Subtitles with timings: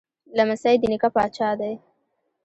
[0.37, 1.73] لمسی د نیکه پاچا دی.